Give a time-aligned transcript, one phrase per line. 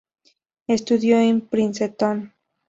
[0.65, 2.33] Estudió en Princeton.